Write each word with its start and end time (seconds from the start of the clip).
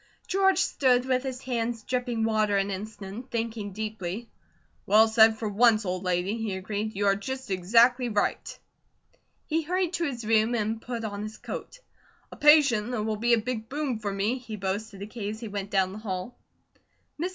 George 0.25 0.57
stood 0.57 1.05
with 1.05 1.21
his 1.21 1.41
hands 1.43 1.83
dripping 1.83 2.23
water 2.23 2.57
an 2.57 2.71
instant, 2.71 3.29
thinking 3.29 3.71
deeply. 3.71 4.31
"Well 4.87 5.07
said 5.07 5.37
for 5.37 5.47
once, 5.47 5.85
old 5.85 6.01
lady," 6.03 6.37
he 6.37 6.55
agreed. 6.55 6.95
"You 6.95 7.05
are 7.05 7.15
just 7.15 7.51
exactly 7.51 8.09
right." 8.09 8.57
He 9.45 9.61
hurried 9.61 9.93
to 9.93 10.05
his 10.05 10.25
room, 10.25 10.55
and 10.55 10.81
put 10.81 11.03
on 11.05 11.21
his 11.21 11.37
coat. 11.37 11.81
"A 12.31 12.35
patient 12.35 12.89
that 12.89 13.03
will 13.03 13.15
be 13.17 13.33
a 13.35 13.39
big 13.39 13.69
boom 13.69 13.99
for 13.99 14.11
me," 14.11 14.39
he 14.39 14.55
boasted 14.55 15.01
to 15.01 15.05
Kate 15.05 15.29
as 15.35 15.39
he 15.39 15.47
went 15.47 15.69
down 15.69 15.91
the 15.93 15.99
hall. 15.99 16.35
Mrs. 17.21 17.29